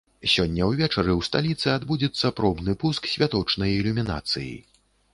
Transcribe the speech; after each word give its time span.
Сёння 0.35 0.69
ўвечары 0.69 1.11
ў 1.17 1.21
сталіцы 1.27 1.67
адбудзецца 1.75 2.33
пробны 2.41 2.77
пуск 2.87 3.13
святочнай 3.15 3.79
ілюмінацыі. 3.79 4.53